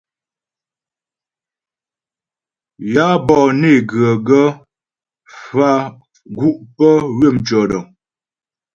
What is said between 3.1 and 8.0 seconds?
bɔ'ɔ né ghə gaə́ faə̀ gu' pə́ ywə̂ mtʉɔ̂dəŋ.